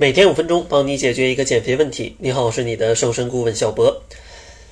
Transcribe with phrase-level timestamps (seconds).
[0.00, 2.16] 每天五分钟，帮你解决一个减肥问题。
[2.18, 3.94] 你好，我是你的瘦身顾问小博。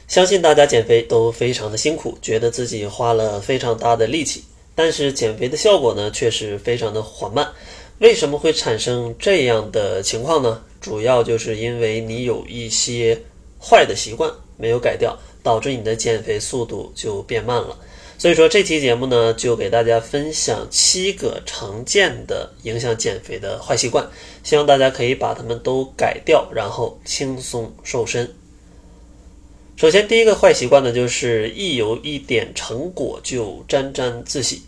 [0.06, 4.42] 相信大家减肥都非常的辛苦，觉得自己花了非常大的力气，
[4.74, 7.46] 但是减肥的效果呢，却是非常的缓慢。
[7.98, 10.62] 为什么会产生这样的情况呢？
[10.80, 13.20] 主要就是因为你有一些
[13.60, 17.76] 坏的习惯没有改掉，导致你的减肥速度就变慢了。
[18.18, 24.10] 所以说这期节目呢，就给大家分享七个常见的影响减肥的坏习惯，
[24.42, 28.28] 希望大家可以把它们都改掉，然后轻松瘦身。
[29.76, 34.62] 首先，第一个坏习惯呢，就是一有一点成果就沾沾自喜。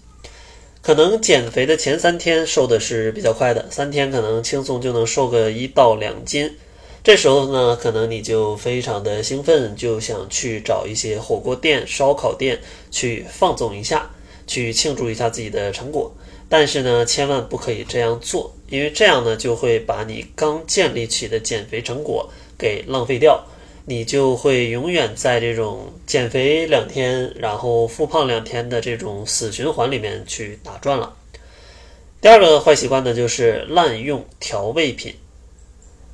[0.80, 6.56] 可能减肥的前三天瘦的是比较快的，三天可能轻松就能瘦个一到两斤。
[7.03, 14.11] 这时候呢，可能你就非常的兴奋，就想去找一些火锅店、烧烤店去放纵一下，
[14.47, 16.15] 去庆祝一下自己的成果。
[16.49, 22.29] 但是呢，千万不可以这样做，因为这样呢，就会把你刚建立起的减肥成果
[22.59, 23.43] 给浪费掉，
[23.87, 31.17] 你就会永远在这种减肥两天，然后复胖两天的这种死循环里面去打转了。
[32.20, 35.14] 第二个坏习惯呢，就是滥用调味品。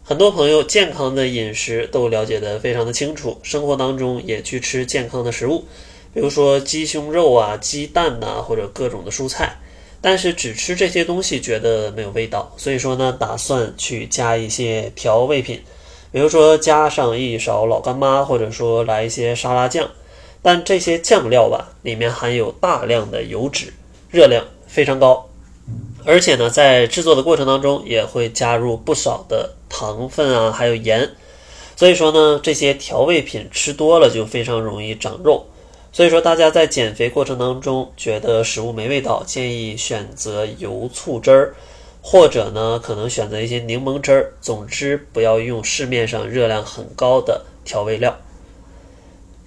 [0.09, 5.65] 很多朋友健康的饮食都了解得非常的清楚，生活当中也去吃健康的食物，
[6.15, 9.59] 比如说鸡胸肉啊、鸡蛋呐，或者各种的蔬菜，
[10.01, 15.61] 但是只吃这些东西觉得没有味道，所以说呢，打算去加一些调味品，
[16.13, 19.91] 比如说加上一勺老干妈，或者说来一些沙拉酱，
[20.41, 23.73] 但这些酱料吧，里面含有大量的油脂，
[24.13, 25.29] 热量非常高。
[26.07, 31.11] 而且呢，在制作的过程当中也会加入不少的糖分啊，还有盐，
[31.75, 35.45] 所以说呢，这些调味品吃多了就非常容易长肉。
[35.93, 41.55] 所以说，大家在减肥过程当中觉得食物没味道，建议选择油醋汁儿，
[42.01, 44.33] 或者呢，可能选择一些柠檬汁儿。
[44.41, 48.17] 总之，不要用市面上热量很高的调味料。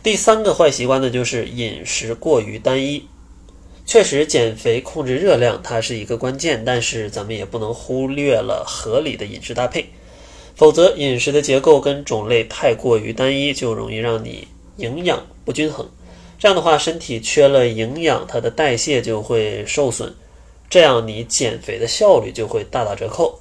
[0.03, 3.07] 第三个坏习惯呢，就是饮食过于单一。
[3.89, 9.83] 确实，减肥控制热量它是一个关键，但是咱们也不能忽略了合理的饮食搭配，
[10.55, 15.89] 否则饮食的结构跟种类太过于单一，就容易让你营养不均衡。
[16.37, 20.13] 这样的话，身体缺了营养，它的代谢就会受损，
[20.69, 23.39] 这样你减肥的效率就会大打折扣。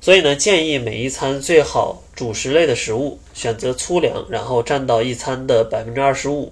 [0.00, 6.50] 所以呢，建议每一餐最好主食类的食物选择粗粮，然后占到一餐的百分之二十五，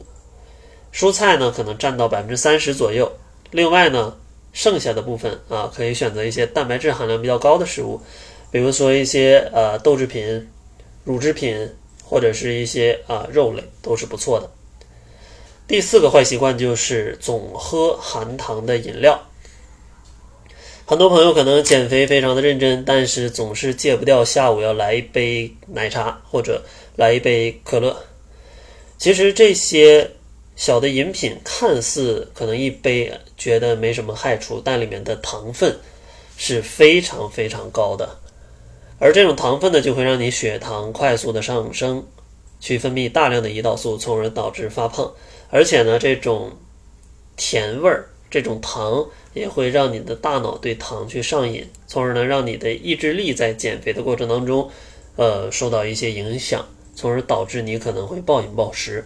[0.92, 3.10] 蔬菜呢可能占到百分之三十左右。
[3.52, 4.16] 另外呢，
[4.54, 8.00] 剩下的部分啊，可以选择一些蛋白质含量比较高的食物，
[8.50, 10.48] 比如说一些呃豆制品、
[11.04, 11.70] 乳制品，
[12.02, 14.50] 或者是一些啊肉类，都是不错的。
[15.68, 19.20] 第四个坏习惯就是总喝含糖的饮料。
[20.86, 26.64] 很多朋友可能减肥非常的认真，但是总是戒不掉下午要来一杯奶茶或者
[26.96, 28.02] 来一杯可乐。
[28.96, 30.12] 其实这些。
[30.62, 35.76] 小的饮品看似可能一杯觉得没什么害处，但里面的糖分
[36.36, 38.08] 是非常非常高的，
[39.00, 42.06] 而这种糖分呢，就会让你血糖快速的上升，
[42.60, 45.12] 去分泌大量的胰岛素，从而导致发胖。
[45.50, 46.52] 而且呢，这种
[47.36, 54.70] 甜味儿，这种糖也会让你的大脑对糖去上瘾，从而呢，让你的意志力在减肥的过程当中，
[55.16, 59.04] 呃，受到一些影响，从而导致你可能会暴饮暴食。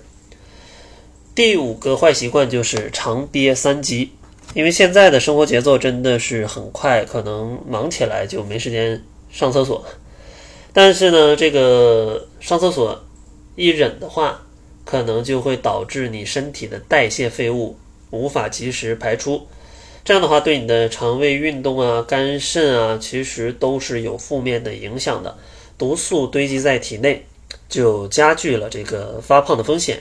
[1.37, 4.11] 第五个坏习惯就是常憋三急，
[4.55, 9.85] 因为现在的生活节奏真的是很快，可能忙起来就没时间上厕所。
[10.73, 13.05] 但是呢，这个上厕所
[13.55, 14.47] 一忍的话，
[14.87, 17.77] 可能就会导致你身体的代谢废物
[18.09, 19.47] 无法及时排出，
[20.07, 25.37] 这样的话对你的肠胃运动啊、肝肾啊，其实都是有负面的影响的。
[25.77, 27.27] 毒素堆积在体内，
[27.69, 30.01] 就加剧了这个发胖的风险。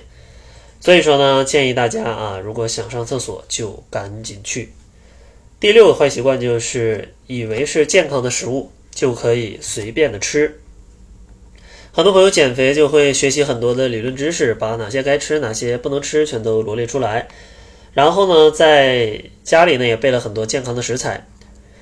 [0.86, 4.72] 所以说呢，建议大家啊，如果想上厕所就赶紧去。
[5.60, 10.60] 第六个坏习惯就是以为是健康的食物就可以随便的吃。
[11.92, 17.28] 很多朋友减肥就会学习很多的理论知识，把哪些该吃、哪些不能吃全都罗列出来。
[17.96, 21.26] 然后呢，在家里呢也备了很多健康的食材，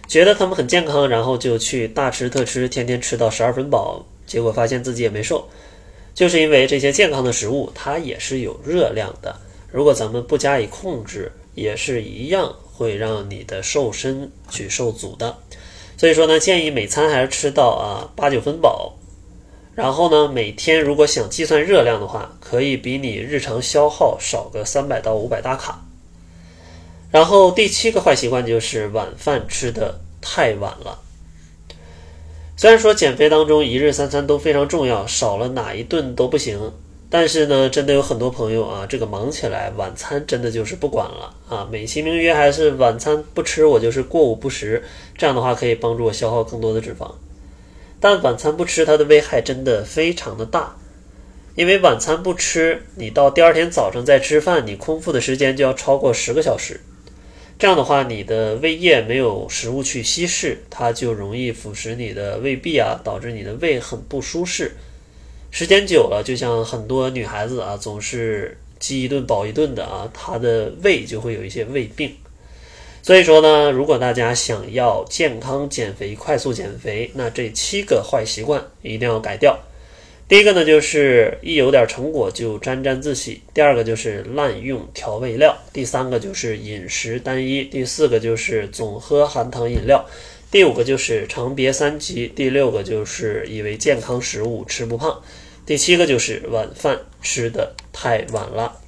[0.07, 5.49] 觉得他们很健康，然后就去大吃特吃，天天吃到十二分饱，结果发现自己也没瘦。
[6.13, 9.35] 就是因为这些健康的食物，它也是有热量的。
[9.71, 15.37] 如果咱们不加以控制，也是一样会让你的瘦身去受阻的。
[15.97, 18.93] 所以说呢，建议每餐还是吃到啊八九分饱。
[19.75, 25.83] 然后呢，每天如果想计算热量的话，可以比你日常消耗少个三百到五百大卡。
[27.09, 30.99] 然后第七个坏习惯就是晚饭吃的太晚了。
[32.55, 36.71] 虽然说减肥当中一日三餐都非常重要，少了哪一顿都不行。
[37.09, 44.83] 但是呢，真的有很多朋友啊，这个忙起来，晚餐真的就是不管了啊，美其名曰还是晚餐不吃，我就是过午不食。
[45.17, 47.11] 这样的话可以帮助我消耗更多的脂肪。
[47.99, 50.75] 但晚餐不吃，它的危害真的非常的大，
[51.55, 56.79] 因为晚餐不吃，你到第二天早上再吃饭，你空腹的时间就要超过十个小时。
[57.63, 64.75] 这样的话，你的胃液没有食物去稀释，它就容易腐蚀你的胃壁啊，导致你的胃很不舒适。
[65.49, 72.13] 时间久了，就像很多女孩子啊，总是饥一顿饱一顿的啊，她的胃就会有一些胃病。
[73.01, 79.57] 所以说呢，如果大家想要健康减肥、快速减肥，那这七个坏习惯一定要改掉。
[80.27, 90.05] 第一个呢，就是一有点成果就沾沾自喜；第二个就是滥用调味料；第三个就是饮食单一；第四个就是总喝含糖饮料；
[90.49, 95.21] 第五个就是常别三急；第六个就是以为健康食物吃不胖。
[95.65, 98.79] 第七个就是晚饭吃的太晚了。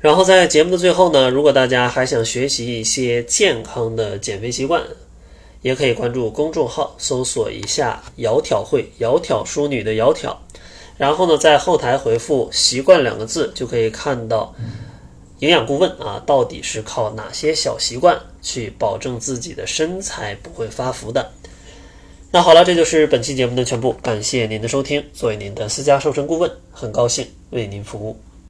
[0.00, 4.82] 然后在节目的最后呢，如果大家还想学习一些健康的减肥习惯，
[5.62, 10.36] 也可以关注公众号，搜索一下“窈窕会”，窈窕淑女的窈窕。
[10.98, 14.54] 然后呢，在后台回复“习惯”两个字，就可以看到
[15.38, 21.30] 营养顾问啊，到底是靠哪些小习惯去保证自己的身材不会发福的。
[22.30, 23.92] 那好了，这就是本期节目的全部。
[24.02, 25.04] 感谢您的收听。
[25.12, 28.31] 作为您的私家瘦身顾问，很高兴为您服务。